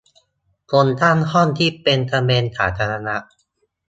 [0.71, 3.15] คนตั้งห้องที่เป็นประเด็นสาธารณะ